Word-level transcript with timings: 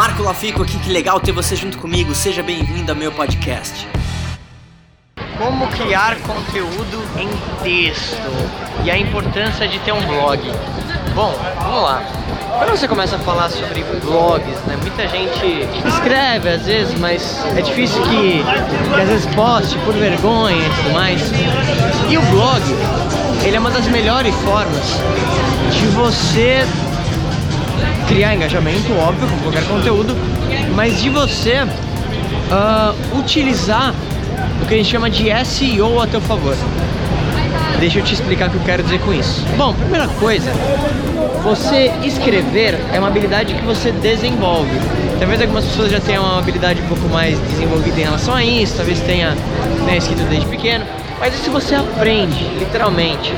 Marco 0.00 0.22
Lafico 0.22 0.62
aqui, 0.62 0.78
que 0.78 0.90
legal 0.90 1.20
ter 1.20 1.30
você 1.30 1.54
junto 1.54 1.76
comigo. 1.76 2.14
Seja 2.14 2.42
bem-vindo 2.42 2.90
ao 2.90 2.96
meu 2.96 3.12
podcast. 3.12 3.86
Como 5.36 5.66
criar 5.66 6.16
conteúdo 6.20 7.04
em 7.18 7.28
texto 7.62 8.16
e 8.82 8.90
a 8.90 8.96
importância 8.96 9.68
de 9.68 9.78
ter 9.80 9.92
um 9.92 10.00
blog. 10.06 10.40
Bom, 11.14 11.38
vamos 11.60 11.82
lá. 11.82 12.02
Quando 12.56 12.70
você 12.70 12.88
começa 12.88 13.16
a 13.16 13.18
falar 13.18 13.50
sobre 13.50 13.84
blogs, 14.02 14.58
né, 14.66 14.78
muita 14.80 15.06
gente 15.06 15.68
escreve 15.86 16.48
às 16.48 16.64
vezes, 16.64 16.98
mas 16.98 17.44
é 17.54 17.60
difícil 17.60 18.02
que, 18.04 18.42
que 18.42 19.00
às 19.02 19.06
vezes 19.06 19.26
poste 19.34 19.76
por 19.80 19.92
vergonha 19.92 20.66
e 20.66 20.70
tudo 20.76 20.94
mais. 20.94 21.20
E 22.08 22.16
o 22.16 22.22
blog, 22.22 22.62
ele 23.44 23.54
é 23.54 23.60
uma 23.60 23.70
das 23.70 23.86
melhores 23.86 24.34
formas 24.36 24.98
de 25.70 25.86
você 25.88 26.64
criar 28.10 28.34
engajamento, 28.34 28.92
óbvio, 28.94 29.28
com 29.28 29.36
qualquer 29.38 29.64
conteúdo, 29.68 30.16
mas 30.74 31.00
de 31.00 31.08
você 31.08 31.62
uh, 31.62 33.18
utilizar 33.18 33.94
o 34.60 34.66
que 34.66 34.74
a 34.74 34.76
gente 34.76 34.90
chama 34.90 35.08
de 35.08 35.28
SEO 35.44 36.00
a 36.00 36.06
teu 36.08 36.20
favor. 36.20 36.56
Deixa 37.78 38.00
eu 38.00 38.04
te 38.04 38.12
explicar 38.12 38.48
o 38.48 38.50
que 38.50 38.56
eu 38.56 38.62
quero 38.64 38.82
dizer 38.82 39.00
com 39.00 39.14
isso. 39.14 39.42
Bom, 39.56 39.72
primeira 39.72 40.08
coisa, 40.08 40.50
você 41.42 41.92
escrever 42.02 42.78
é 42.92 42.98
uma 42.98 43.08
habilidade 43.08 43.54
que 43.54 43.64
você 43.64 43.92
desenvolve. 43.92 44.70
Talvez 45.18 45.40
algumas 45.40 45.64
pessoas 45.64 45.92
já 45.92 46.00
tenham 46.00 46.24
uma 46.24 46.38
habilidade 46.38 46.82
um 46.82 46.86
pouco 46.88 47.08
mais 47.08 47.38
desenvolvida 47.38 48.00
em 48.00 48.04
relação 48.04 48.34
a 48.34 48.44
isso, 48.44 48.76
talvez 48.76 48.98
tenha 49.00 49.36
né, 49.86 49.96
escrito 49.96 50.22
desde 50.28 50.46
pequeno, 50.46 50.84
mas 51.20 51.34
se 51.34 51.48
você 51.48 51.76
aprende, 51.76 52.42
literalmente, 52.58 53.32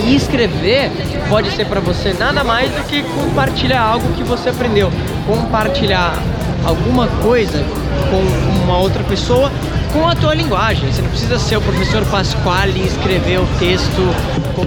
e 0.00 0.14
escrever 0.14 0.90
pode 1.28 1.50
ser 1.50 1.66
para 1.66 1.80
você 1.80 2.12
nada 2.12 2.42
mais 2.44 2.70
do 2.70 2.82
que 2.84 3.02
compartilhar 3.02 3.80
algo 3.80 4.12
que 4.14 4.22
você 4.22 4.50
aprendeu, 4.50 4.90
compartilhar 5.26 6.18
alguma 6.64 7.06
coisa 7.22 7.64
com 8.10 8.62
uma 8.64 8.78
outra 8.78 9.02
pessoa 9.04 9.50
com 9.92 10.08
a 10.08 10.14
tua 10.14 10.34
linguagem. 10.34 10.90
Você 10.90 11.02
não 11.02 11.10
precisa 11.10 11.38
ser 11.38 11.56
o 11.56 11.60
professor 11.60 12.04
Pasquale 12.06 12.80
e 12.80 12.86
escrever 12.86 13.38
o 13.38 13.46
texto 13.58 14.14
com, 14.54 14.64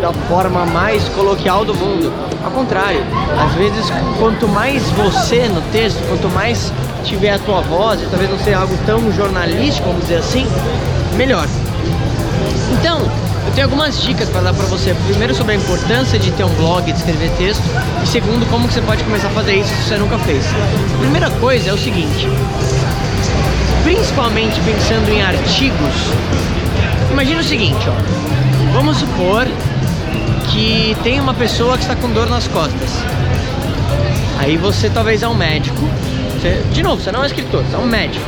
da 0.00 0.12
forma 0.28 0.64
mais 0.66 1.08
coloquial 1.10 1.64
do 1.64 1.74
mundo. 1.74 2.12
Ao 2.44 2.50
contrário, 2.50 3.00
às 3.38 3.54
vezes 3.54 3.86
quanto 4.18 4.46
mais 4.48 4.82
você 4.90 5.48
no 5.48 5.60
texto, 5.72 5.98
quanto 6.08 6.28
mais 6.28 6.72
tiver 7.04 7.32
a 7.32 7.38
tua 7.38 7.60
voz, 7.60 8.02
e 8.02 8.06
talvez 8.06 8.30
não 8.30 8.38
seja 8.38 8.58
algo 8.58 8.76
tão 8.86 9.12
jornalístico, 9.12 9.86
vamos 9.88 10.02
dizer 10.02 10.16
assim, 10.16 10.46
melhor. 11.16 11.46
Então, 12.72 13.00
eu 13.46 13.52
tenho 13.52 13.66
algumas 13.66 14.02
dicas 14.02 14.28
para 14.28 14.40
dar 14.40 14.54
para 14.54 14.66
você. 14.66 14.94
Primeiro 15.06 15.34
sobre 15.34 15.52
a 15.52 15.56
importância 15.56 16.18
de 16.18 16.30
ter 16.32 16.44
um 16.44 16.54
blog, 16.54 16.84
de 16.84 16.98
escrever 16.98 17.30
texto, 17.32 17.62
e 18.02 18.06
segundo 18.06 18.48
como 18.50 18.66
que 18.66 18.74
você 18.74 18.80
pode 18.80 19.04
começar 19.04 19.28
a 19.28 19.30
fazer 19.30 19.54
isso 19.56 19.68
se 19.68 19.88
você 19.88 19.96
nunca 19.96 20.18
fez. 20.18 20.44
A 20.94 20.98
primeira 20.98 21.30
coisa 21.30 21.70
é 21.70 21.72
o 21.72 21.78
seguinte: 21.78 22.28
principalmente 23.82 24.58
pensando 24.60 25.08
em 25.10 25.22
artigos, 25.22 25.94
imagina 27.10 27.40
o 27.40 27.44
seguinte, 27.44 27.86
ó. 27.88 28.72
Vamos 28.72 28.96
supor 28.96 29.46
que 30.50 30.96
tem 31.02 31.20
uma 31.20 31.34
pessoa 31.34 31.76
que 31.76 31.82
está 31.82 31.94
com 31.94 32.10
dor 32.10 32.28
nas 32.28 32.48
costas. 32.48 32.90
Aí 34.38 34.56
você 34.56 34.90
talvez 34.90 35.22
é 35.22 35.28
um 35.28 35.34
médico. 35.34 35.80
Você, 36.40 36.62
de 36.72 36.82
novo, 36.82 37.00
você 37.00 37.12
não 37.12 37.22
é 37.22 37.26
escritor, 37.26 37.62
você 37.62 37.76
é 37.76 37.78
um 37.78 37.86
médico. 37.86 38.26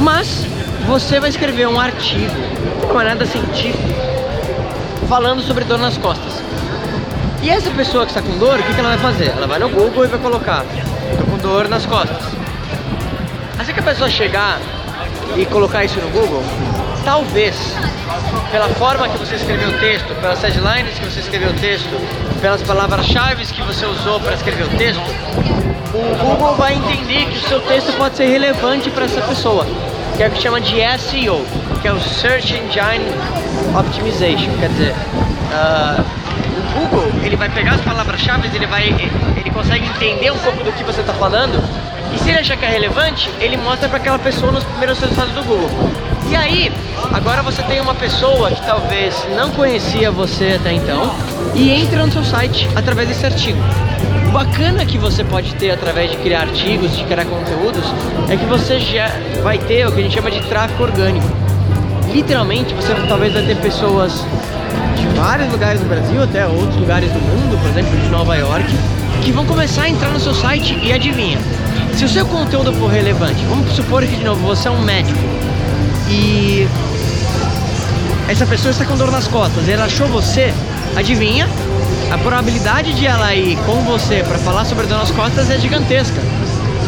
Mas 0.00 0.44
você 0.86 1.18
vai 1.18 1.30
escrever 1.30 1.66
um 1.66 1.80
artigo, 1.80 2.34
não 2.88 3.00
é 3.00 3.04
nada 3.04 3.24
científico, 3.24 3.82
falando 5.08 5.42
sobre 5.42 5.64
dor 5.64 5.78
nas 5.78 5.96
costas. 5.98 6.42
E 7.42 7.50
essa 7.50 7.70
pessoa 7.70 8.04
que 8.06 8.10
está 8.10 8.22
com 8.22 8.38
dor, 8.38 8.58
o 8.58 8.62
que, 8.62 8.78
ela 8.78 8.96
vai 8.96 8.98
fazer? 8.98 9.28
Ela 9.28 9.46
vai 9.46 9.58
no 9.58 9.68
Google 9.68 10.04
e 10.04 10.08
vai 10.08 10.18
colocar, 10.18 10.64
estou 11.10 11.26
com 11.26 11.36
dor 11.38 11.68
nas 11.68 11.84
costas. 11.84 12.22
Assim 13.58 13.72
que 13.72 13.80
a 13.80 13.82
pessoa 13.82 14.08
chegar 14.08 14.58
e 15.36 15.44
colocar 15.46 15.84
isso 15.84 16.00
no 16.00 16.08
Google, 16.08 16.42
talvez, 17.04 17.54
pela 18.50 18.68
forma 18.70 19.08
que 19.08 19.18
você 19.18 19.34
escreveu 19.34 19.68
o 19.68 19.78
texto, 19.78 20.14
pelas 20.20 20.42
headlines 20.42 20.98
que 20.98 21.04
você 21.04 21.20
escreveu 21.20 21.50
o 21.50 21.54
texto, 21.54 22.40
pelas 22.40 22.62
palavras-chave 22.62 23.44
que 23.46 23.62
você 23.62 23.84
usou 23.84 24.20
para 24.20 24.34
escrever 24.34 24.64
o 24.64 24.78
texto, 24.78 25.02
o 25.92 26.24
Google 26.24 26.54
vai 26.56 26.74
entender 26.74 27.26
que 27.26 27.36
o 27.36 27.48
seu 27.48 27.60
texto 27.60 27.92
pode 27.96 28.16
ser 28.16 28.26
relevante 28.26 28.90
para 28.90 29.04
essa 29.04 29.20
pessoa 29.20 29.66
que 30.16 30.22
é 30.22 30.28
o 30.28 30.30
que 30.30 30.40
chama 30.40 30.60
de 30.60 30.76
SEO, 30.98 31.44
que 31.84 31.88
é 31.88 31.92
o 31.92 32.00
Search 32.00 32.54
Engine 32.54 33.04
Optimization, 33.78 34.50
quer 34.58 34.70
dizer, 34.70 34.94
uh, 35.52 36.02
o 36.56 36.88
Google 36.88 37.12
ele 37.22 37.36
vai 37.36 37.50
pegar 37.50 37.72
as 37.72 37.82
palavras-chave, 37.82 38.48
ele 38.54 38.66
vai, 38.66 38.88
ele 39.36 39.50
consegue 39.50 39.84
entender 39.84 40.30
um 40.30 40.38
pouco 40.38 40.64
do 40.64 40.72
que 40.72 40.82
você 40.82 41.02
está 41.02 41.12
falando 41.12 41.62
e 42.14 42.18
se 42.18 42.30
ele 42.30 42.38
achar 42.38 42.56
que 42.56 42.64
é 42.64 42.70
relevante, 42.70 43.30
ele 43.38 43.58
mostra 43.58 43.86
para 43.86 43.98
aquela 43.98 44.18
pessoa 44.18 44.50
nos 44.50 44.64
primeiros 44.64 44.98
resultados 44.98 45.34
do 45.34 45.42
Google. 45.42 45.68
E 46.30 46.34
aí, 46.34 46.72
agora 47.12 47.42
você 47.42 47.62
tem 47.64 47.82
uma 47.82 47.94
pessoa 47.94 48.50
que 48.50 48.64
talvez 48.64 49.14
não 49.36 49.50
conhecia 49.50 50.10
você 50.10 50.58
até 50.58 50.72
então 50.72 51.14
e 51.54 51.70
entra 51.70 52.06
no 52.06 52.10
seu 52.10 52.24
site 52.24 52.66
através 52.74 53.08
desse 53.08 53.26
artigo. 53.26 53.58
O 54.26 54.32
bacana 54.32 54.86
que 54.86 54.96
você 54.96 55.22
pode 55.22 55.54
ter 55.56 55.70
através 55.70 56.10
de 56.10 56.16
criar 56.16 56.40
artigos, 56.40 56.96
de 56.96 57.04
criar 57.04 57.26
conteúdos, 57.26 57.84
é 58.30 58.38
que 58.38 58.46
você 58.46 58.80
já 58.80 59.10
vai 59.42 59.58
ter 59.58 59.86
o 59.86 59.92
que 59.92 60.00
a 60.00 60.02
gente 60.02 60.14
chama 60.14 60.30
de 60.30 60.40
tráfego 60.48 60.84
orgânico. 60.84 61.43
Literalmente, 62.14 62.72
você 62.74 62.94
talvez 63.08 63.32
vai 63.34 63.42
ter 63.42 63.56
pessoas 63.56 64.24
de 64.96 65.06
vários 65.18 65.50
lugares 65.50 65.80
do 65.80 65.88
Brasil, 65.88 66.22
até 66.22 66.46
outros 66.46 66.76
lugares 66.76 67.10
do 67.10 67.18
mundo, 67.18 67.60
por 67.60 67.68
exemplo, 67.68 67.98
de 67.98 68.08
Nova 68.08 68.36
York, 68.36 68.66
que 69.24 69.32
vão 69.32 69.44
começar 69.44 69.82
a 69.82 69.88
entrar 69.88 70.10
no 70.10 70.20
seu 70.20 70.32
site 70.32 70.78
e 70.80 70.92
adivinha. 70.92 71.38
Se 71.96 72.04
o 72.04 72.08
seu 72.08 72.24
conteúdo 72.24 72.72
for 72.74 72.86
relevante, 72.86 73.44
vamos 73.46 73.72
supor 73.72 74.06
que 74.06 74.16
de 74.16 74.22
novo 74.22 74.40
você 74.46 74.68
é 74.68 74.70
um 74.70 74.80
médico 74.82 75.18
e 76.08 76.68
essa 78.28 78.46
pessoa 78.46 78.70
está 78.70 78.84
com 78.84 78.96
dor 78.96 79.10
nas 79.10 79.26
costas, 79.26 79.68
ela 79.68 79.86
achou 79.86 80.06
você, 80.06 80.54
adivinha? 80.96 81.48
A 82.12 82.18
probabilidade 82.18 82.92
de 82.92 83.06
ela 83.06 83.34
ir 83.34 83.56
com 83.66 83.82
você 83.82 84.22
para 84.22 84.38
falar 84.38 84.64
sobre 84.64 84.86
dor 84.86 84.98
nas 84.98 85.10
costas 85.10 85.50
é 85.50 85.58
gigantesca. 85.58 86.20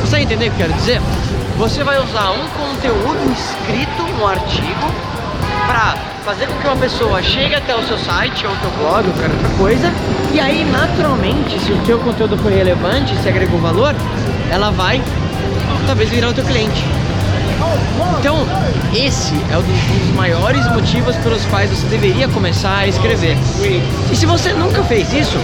Você 0.02 0.18
entender 0.18 0.50
o 0.50 0.52
que 0.52 0.62
eu 0.62 0.68
quero 0.68 0.78
dizer? 0.78 1.00
Você 1.58 1.82
vai 1.82 2.00
usar 2.00 2.30
um 2.30 2.48
conteúdo 2.50 3.32
escrito, 3.32 4.02
um 4.20 4.26
artigo, 4.26 5.15
para 5.66 5.96
fazer 6.24 6.46
com 6.46 6.54
que 6.60 6.66
uma 6.66 6.76
pessoa 6.76 7.22
chegue 7.22 7.54
até 7.54 7.74
o 7.74 7.86
seu 7.86 7.98
site 7.98 8.46
ou 8.46 8.52
o 8.52 8.56
teu 8.56 8.70
blog 8.78 9.06
ou 9.06 9.12
qualquer 9.12 9.30
outra 9.30 9.48
coisa, 9.56 9.92
e 10.32 10.40
aí 10.40 10.64
naturalmente, 10.64 11.58
se 11.60 11.72
o 11.72 11.78
teu 11.84 11.98
conteúdo 11.98 12.36
for 12.38 12.52
relevante, 12.52 13.16
se 13.22 13.28
agregou 13.28 13.58
valor, 13.60 13.94
ela 14.50 14.70
vai 14.70 15.02
talvez 15.86 16.08
virar 16.10 16.30
o 16.30 16.34
teu 16.34 16.44
cliente. 16.44 16.84
Então, 18.18 18.46
esse 18.94 19.34
é 19.50 19.56
um 19.56 19.62
dos 19.62 20.14
maiores 20.14 20.66
motivos 20.72 21.16
pelos 21.16 21.44
quais 21.46 21.70
você 21.70 21.86
deveria 21.86 22.28
começar 22.28 22.78
a 22.78 22.86
escrever. 22.86 23.36
E 24.10 24.16
se 24.16 24.26
você 24.26 24.52
nunca 24.52 24.82
fez 24.84 25.12
isso, 25.12 25.38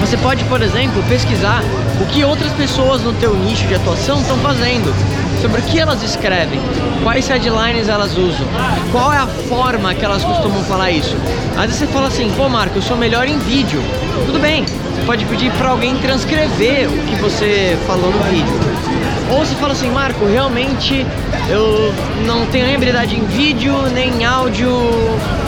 você 0.00 0.16
pode, 0.18 0.44
por 0.44 0.62
exemplo, 0.62 1.02
pesquisar 1.08 1.62
o 2.00 2.06
que 2.06 2.24
outras 2.24 2.52
pessoas 2.52 3.02
no 3.02 3.12
teu 3.14 3.34
nicho 3.34 3.66
de 3.66 3.74
atuação 3.74 4.20
estão 4.20 4.36
fazendo, 4.38 4.94
sobre 5.46 5.60
o 5.60 5.64
que 5.64 5.78
elas 5.78 6.02
escrevem, 6.02 6.58
quais 7.04 7.28
headlines 7.28 7.88
elas 7.88 8.18
usam, 8.18 8.44
qual 8.90 9.12
é 9.12 9.18
a 9.18 9.28
forma 9.28 9.94
que 9.94 10.04
elas 10.04 10.24
costumam 10.24 10.64
falar 10.64 10.90
isso. 10.90 11.16
Às 11.56 11.66
vezes 11.66 11.76
você 11.76 11.86
fala 11.86 12.08
assim, 12.08 12.32
pô 12.36 12.48
Marco, 12.48 12.76
eu 12.76 12.82
sou 12.82 12.96
melhor 12.96 13.28
em 13.28 13.38
vídeo. 13.38 13.80
Tudo 14.26 14.40
bem, 14.40 14.64
você 14.64 15.02
pode 15.06 15.24
pedir 15.26 15.52
para 15.52 15.68
alguém 15.68 15.96
transcrever 15.98 16.88
o 16.88 16.98
que 17.06 17.14
você 17.22 17.78
falou 17.86 18.10
no 18.10 18.18
vídeo. 18.24 18.54
Ou 19.30 19.38
você 19.38 19.54
fala 19.54 19.72
assim, 19.72 19.88
Marco, 19.88 20.26
realmente 20.26 21.06
eu 21.48 21.94
não 22.26 22.44
tenho 22.46 22.66
nem 22.66 22.74
habilidade 22.74 23.14
em 23.14 23.24
vídeo, 23.26 23.72
nem 23.92 24.14
em 24.14 24.24
áudio. 24.24 24.68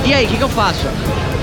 E 0.04 0.14
aí, 0.14 0.26
o 0.26 0.28
que, 0.28 0.36
que 0.36 0.44
eu 0.44 0.48
faço? 0.48 0.86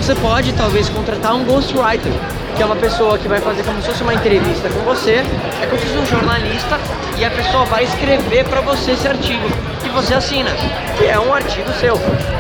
Você 0.06 0.14
pode 0.14 0.54
talvez 0.54 0.88
contratar 0.88 1.34
um 1.34 1.44
ghostwriter, 1.44 2.12
que 2.56 2.62
é 2.62 2.66
uma 2.68 2.76
pessoa 2.76 3.18
que 3.18 3.28
vai 3.28 3.40
fazer 3.42 3.64
como 3.64 3.82
se 3.82 3.88
fosse 3.88 4.04
uma 4.04 4.14
entrevista 4.14 4.70
com 4.70 4.82
você, 4.82 5.24
é 5.60 5.66
como 5.66 5.82
se 5.82 5.88
fosse 5.88 5.98
um 5.98 6.06
jornalista, 6.06 6.80
e 7.18 7.26
a 7.26 7.32
pessoa 7.32 7.66
vai 7.66 7.86
escrever 7.86 8.46
para 8.46 8.62
você 8.62 8.92
esse 8.92 9.08
artigo, 9.08 9.50
e 9.84 9.90
você 9.90 10.14
assina, 10.14 10.52
que 10.96 11.08
é 11.08 11.20
um 11.20 11.34
artigo 11.34 11.74
seu, 11.80 11.98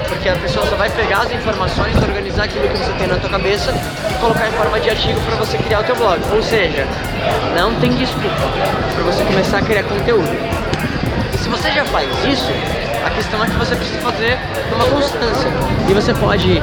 porque 0.07 0.30
a 0.30 0.36
pessoa 0.36 0.63
só 0.68 0.75
vai 0.75 0.92
pegar 0.92 1.22
as 1.22 1.31
informações, 1.31 1.95
organizar 1.95 2.44
aquilo 2.44 2.69
que 2.69 2.78
você 2.78 2.92
tem 3.00 3.07
na 3.07 3.16
tua 3.16 3.31
cabeça 3.31 3.74
e 4.12 4.13
colocar 4.19 4.48
em 4.48 4.51
forma 4.51 4.80
de 4.80 4.92
artigo 4.92 5.19
para 5.22 5.36
você 5.38 5.57
criar 5.57 5.80
o 5.80 5.84
teu 5.86 5.95
blog. 5.95 6.22
Ou 6.36 6.44
seja, 6.44 6.88
não 7.57 7.74
tem 7.80 7.89
desculpa 7.95 8.30
para 8.94 9.04
você 9.06 9.24
começar 9.24 9.57
a 9.57 9.62
criar 9.63 9.81
conteúdo. 9.86 10.30
E 11.34 11.38
se 11.39 11.50
você 11.50 11.72
já 11.72 11.84
faz 11.86 12.07
isso, 12.25 12.51
a 13.04 13.10
questão 13.10 13.44
é 13.44 13.48
que 13.48 13.56
você 13.56 13.75
precisa 13.75 14.01
fazer 14.01 14.38
uma 14.72 14.86
constância. 14.86 15.50
E 15.89 15.94
você 15.95 16.13
pode, 16.13 16.62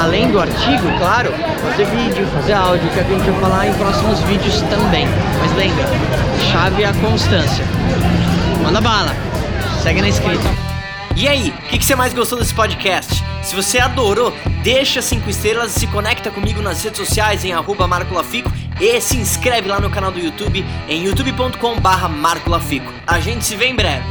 além 0.00 0.30
do 0.30 0.40
artigo, 0.40 0.98
claro, 0.98 1.30
fazer 1.62 1.84
vídeo, 1.84 2.26
fazer 2.28 2.54
áudio, 2.54 2.88
que 2.90 2.98
é 2.98 3.02
o 3.02 3.04
que 3.04 3.12
a 3.12 3.18
gente 3.18 3.30
vai 3.30 3.40
falar 3.40 3.68
em 3.68 3.74
próximos 3.74 4.20
vídeos 4.20 4.62
também. 4.62 5.06
Mas 5.38 5.52
lembra, 5.54 5.84
chave 6.50 6.82
é 6.82 6.86
a 6.86 6.94
constância. 6.94 7.64
Manda 8.62 8.80
bala, 8.80 9.14
segue 9.82 10.00
na 10.00 10.08
escrita. 10.08 10.48
E 11.16 11.28
aí, 11.28 11.50
o 11.50 11.68
que, 11.68 11.78
que 11.78 11.84
você 11.84 11.94
mais 11.94 12.14
gostou 12.14 12.38
desse 12.38 12.54
podcast? 12.54 13.22
Se 13.42 13.54
você 13.54 13.78
adorou, 13.78 14.32
deixa 14.62 15.02
cinco 15.02 15.28
estrelas 15.28 15.76
e 15.76 15.80
se 15.80 15.86
conecta 15.88 16.30
comigo 16.30 16.62
nas 16.62 16.82
redes 16.82 16.98
sociais 16.98 17.44
em 17.44 17.52
arroba 17.52 17.86
Marco 17.86 18.14
Lafico 18.14 18.50
e 18.80 18.98
se 19.00 19.18
inscreve 19.18 19.68
lá 19.68 19.80
no 19.80 19.90
canal 19.90 20.10
do 20.10 20.18
YouTube 20.18 20.64
em 20.88 21.04
youtube.com/marcolafico. 21.04 22.90
A 23.06 23.20
gente 23.20 23.44
se 23.44 23.54
vê 23.54 23.66
em 23.66 23.74
breve. 23.74 24.04